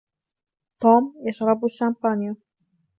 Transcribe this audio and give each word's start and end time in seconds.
توم 0.79 1.03
يشرب 1.25 1.65
الشامبانيا. 1.65 2.35